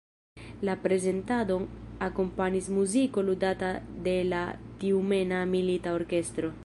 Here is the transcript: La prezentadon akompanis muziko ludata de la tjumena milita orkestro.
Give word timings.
La 0.67 0.75
prezentadon 0.85 1.67
akompanis 2.07 2.69
muziko 2.77 3.25
ludata 3.29 3.69
de 4.09 4.17
la 4.33 4.41
tjumena 4.81 5.47
milita 5.55 5.95
orkestro. 6.01 6.55